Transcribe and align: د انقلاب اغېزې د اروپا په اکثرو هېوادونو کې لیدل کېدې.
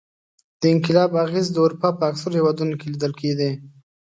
د 0.61 0.63
انقلاب 0.73 1.11
اغېزې 1.23 1.51
د 1.53 1.57
اروپا 1.65 1.89
په 1.97 2.03
اکثرو 2.11 2.37
هېوادونو 2.39 2.73
کې 2.79 2.87
لیدل 2.93 3.13
کېدې. 3.21 3.51